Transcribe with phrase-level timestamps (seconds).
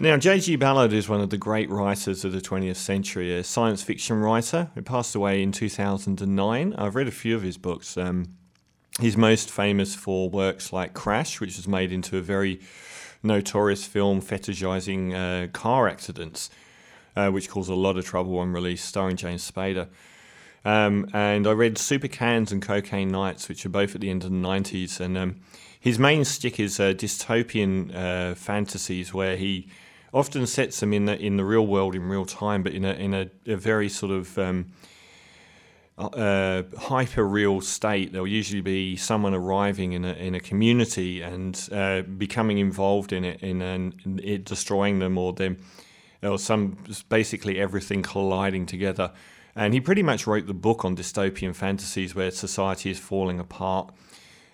[0.00, 0.54] Now, J.G.
[0.54, 4.70] Ballard is one of the great writers of the 20th century, a science fiction writer
[4.76, 6.72] who passed away in 2009.
[6.74, 7.96] I've read a few of his books.
[7.96, 8.36] Um,
[9.00, 12.60] he's most famous for works like Crash, which was made into a very
[13.24, 16.48] notorious film fetishizing uh, car accidents,
[17.16, 19.88] uh, which caused a lot of trouble on release, starring James Spader.
[20.64, 24.30] Um, and I read Super-Cannes and Cocaine Nights, which are both at the end of
[24.30, 25.00] the 90s.
[25.00, 25.40] And um,
[25.80, 29.68] his main stick is uh, dystopian uh, fantasies where he
[30.12, 32.92] often sets them in the in the real world in real time, but in a
[32.92, 34.72] in a, a very sort of um,
[35.98, 38.12] uh, hyper real state.
[38.12, 43.24] There'll usually be someone arriving in a in a community and uh, becoming involved in
[43.24, 45.58] it, in, in it destroying them or them,
[46.22, 46.78] or some
[47.08, 49.12] basically everything colliding together.
[49.56, 53.92] And he pretty much wrote the book on dystopian fantasies where society is falling apart.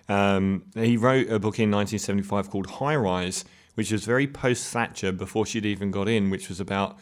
[0.09, 3.45] Um, he wrote a book in 1975 called High Rise,
[3.75, 6.97] which was very post Thatcher before she'd even got in, which was about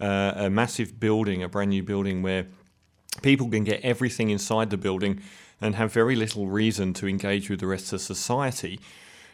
[0.00, 2.46] uh, a massive building, a brand new building where
[3.22, 5.20] people can get everything inside the building
[5.60, 8.80] and have very little reason to engage with the rest of society.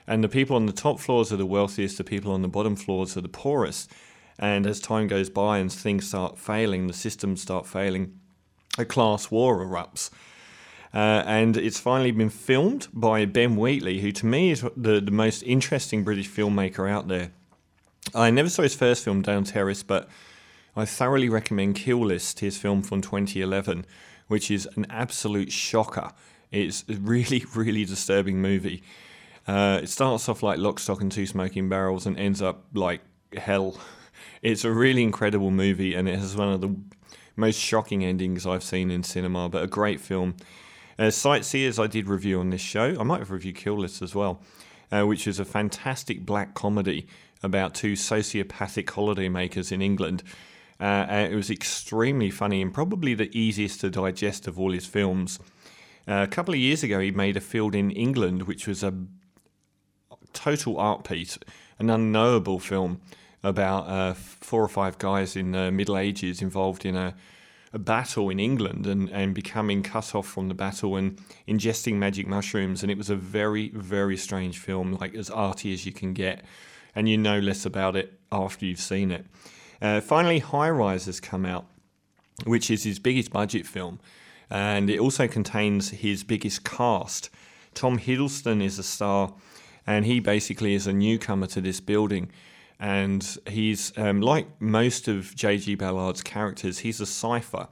[0.06, 2.76] And the people on the top floors are the wealthiest, the people on the bottom
[2.76, 3.90] floors are the poorest.
[4.38, 8.18] And as time goes by and things start failing, the systems start failing,
[8.78, 10.10] a class war erupts.
[10.92, 15.12] Uh, and it's finally been filmed by Ben Wheatley, who to me is the, the
[15.12, 17.30] most interesting British filmmaker out there.
[18.14, 20.08] I never saw his first film, Down Terrace, but
[20.74, 23.86] I thoroughly recommend Kill List, his film from 2011,
[24.26, 26.10] which is an absolute shocker.
[26.50, 28.82] It's a really, really disturbing movie.
[29.46, 33.00] Uh, it starts off like Lock, Stock, and Two Smoking Barrels and ends up like
[33.36, 33.78] hell.
[34.42, 36.74] It's a really incredible movie, and it has one of the
[37.36, 40.34] most shocking endings I've seen in cinema, but a great film.
[40.98, 42.96] Uh, Sightseers, I did review on this show.
[42.98, 44.42] I might have reviewed Kill List as well,
[44.92, 47.06] uh, which is a fantastic black comedy
[47.42, 50.22] about two sociopathic holidaymakers in England.
[50.78, 55.38] Uh, it was extremely funny and probably the easiest to digest of all his films.
[56.08, 58.94] Uh, a couple of years ago, he made a field in England, which was a
[60.32, 61.38] total art piece,
[61.78, 63.00] an unknowable film
[63.42, 67.14] about uh, four or five guys in the Middle Ages involved in a
[67.72, 72.26] a battle in England and, and becoming cut off from the battle and ingesting magic
[72.26, 72.82] mushrooms.
[72.82, 76.44] And it was a very, very strange film, like as arty as you can get.
[76.94, 79.26] And you know less about it after you've seen it.
[79.80, 81.66] Uh, finally, High Rise has come out,
[82.44, 84.00] which is his biggest budget film.
[84.50, 87.30] And it also contains his biggest cast.
[87.74, 89.32] Tom Hiddleston is a star,
[89.86, 92.30] and he basically is a newcomer to this building
[92.80, 95.74] and he's um, like most of J.G.
[95.74, 96.78] Ballard's characters.
[96.78, 97.68] He's a cipher.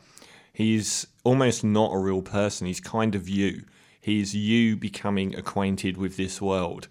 [0.53, 2.67] He's almost not a real person.
[2.67, 3.65] He's kind of you.
[4.01, 6.89] He's you becoming acquainted with this world,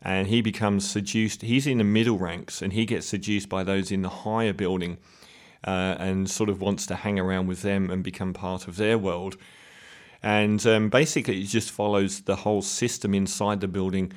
[0.00, 1.42] and he becomes seduced.
[1.42, 4.98] He's in the middle ranks, and he gets seduced by those in the higher building,
[5.66, 8.96] uh, and sort of wants to hang around with them and become part of their
[8.96, 9.36] world.
[10.22, 14.12] And um, basically, it just follows the whole system inside the building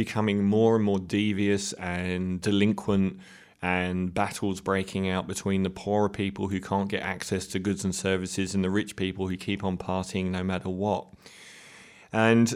[0.00, 3.20] becoming more and more devious and delinquent
[3.60, 7.94] and battles breaking out between the poorer people who can't get access to goods and
[7.94, 11.06] services and the rich people who keep on partying no matter what.
[12.14, 12.54] And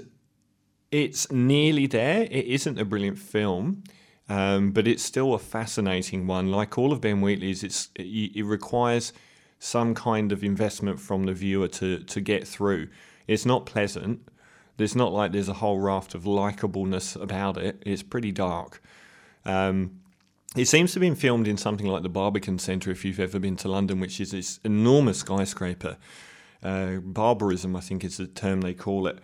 [0.91, 2.23] it's nearly there.
[2.23, 3.85] It isn't a brilliant film,
[4.31, 6.51] um, but it's still a fascinating one.
[6.51, 9.13] Like all of Ben Wheatley's, it's it, it requires
[9.59, 12.89] some kind of investment from the viewer to to get through.
[13.27, 14.27] It's not pleasant,
[14.77, 17.83] there's not like there's a whole raft of likableness about it.
[17.87, 18.83] It's pretty dark.
[19.45, 20.01] Um,
[20.57, 23.39] it seems to have been filmed in something like the Barbican Centre, if you've ever
[23.39, 25.97] been to London, which is this enormous skyscraper.
[26.63, 29.19] Uh, barbarism, I think, is the term they call it.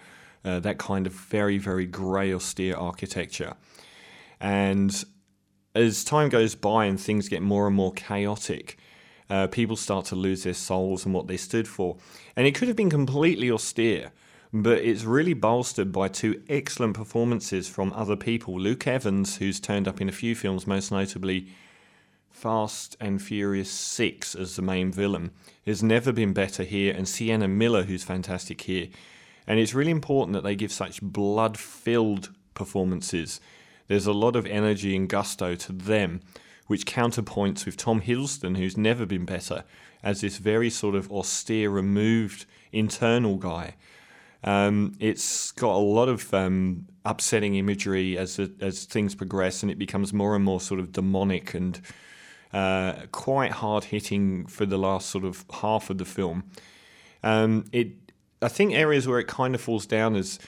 [0.44, 3.55] Uh, that kind of very, very grey, austere architecture.
[4.41, 5.05] And
[5.75, 8.78] as time goes by and things get more and more chaotic,
[9.28, 11.97] uh, people start to lose their souls and what they stood for.
[12.37, 14.12] And it could have been completely austere
[14.53, 18.59] but it's really bolstered by two excellent performances from other people.
[18.59, 21.49] Luke Evans, who's turned up in a few films, most notably
[22.31, 25.31] Fast and Furious 6 as the main villain,
[25.67, 28.88] has never been better here, and Sienna Miller, who's fantastic here.
[29.47, 33.41] And it's really important that they give such blood filled performances.
[33.87, 36.23] There's a lot of energy and gusto to them,
[36.67, 39.64] which counterpoints with Tom Hiddleston, who's never been better,
[40.02, 43.75] as this very sort of austere, removed internal guy
[44.44, 49.78] um, it's got a lot of um, upsetting imagery as as things progress, and it
[49.78, 51.81] becomes more and more sort of demonic and
[52.52, 56.44] uh, quite hard hitting for the last sort of half of the film.
[57.22, 57.92] Um, it,
[58.40, 60.38] I think, areas where it kind of falls down is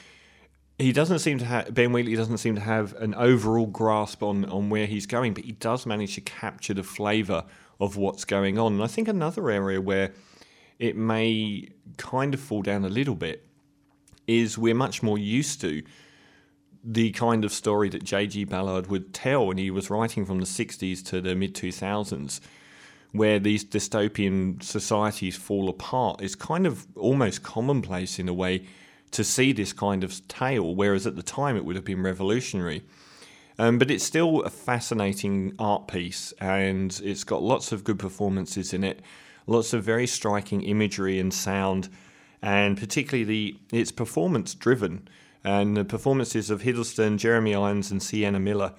[0.78, 4.46] he doesn't seem to have Ben Wheatley doesn't seem to have an overall grasp on
[4.46, 7.44] on where he's going, but he does manage to capture the flavour
[7.78, 8.74] of what's going on.
[8.74, 10.12] And I think another area where
[10.78, 11.68] it may
[11.98, 13.46] kind of fall down a little bit
[14.26, 15.82] is we're much more used to
[16.84, 18.44] the kind of story that J.G.
[18.44, 22.40] Ballard would tell when he was writing from the 60s to the mid 2000s,
[23.12, 26.20] where these dystopian societies fall apart.
[26.20, 28.66] It's kind of almost commonplace in a way
[29.12, 32.82] to see this kind of tale, whereas at the time it would have been revolutionary.
[33.58, 38.72] Um, but it's still a fascinating art piece, and it's got lots of good performances
[38.72, 39.00] in it,
[39.46, 41.90] lots of very striking imagery and sound,
[42.42, 45.08] and particularly the it's performance driven.
[45.44, 48.74] And the performances of Hiddleston, Jeremy Irons, and Sienna Miller.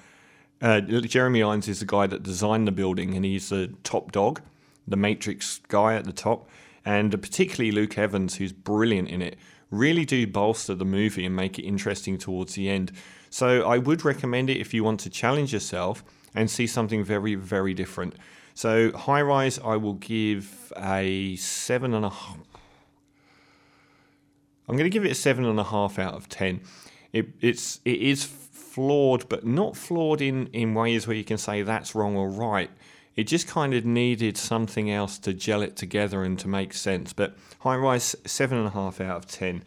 [0.61, 4.41] Uh, Jeremy Irons is the guy that designed the building, and he's the top dog,
[4.87, 6.47] the Matrix guy at the top,
[6.85, 9.35] and particularly Luke Evans, who's brilliant in it
[9.73, 12.91] really do bolster the movie and make it interesting towards the end.
[13.29, 16.03] So I would recommend it if you want to challenge yourself
[16.35, 18.15] and see something very, very different.
[18.53, 22.37] So High Rise, I will give a seven and a half.
[24.67, 26.61] I'm going to give it a seven and a half out of ten.
[27.11, 31.61] It, it's it is flawed, but not flawed in in ways where you can say
[31.61, 32.71] that's wrong or right.
[33.15, 37.13] It just kind of needed something else to gel it together and to make sense.
[37.13, 39.61] But High Rise, seven and a half out of ten.